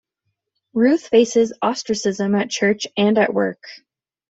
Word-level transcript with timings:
Ruth 0.73 1.09
faces 1.09 1.53
ostracism 1.61 2.33
at 2.33 2.49
church 2.49 2.87
and 2.97 3.19
at 3.19 3.31
work. 3.35 3.63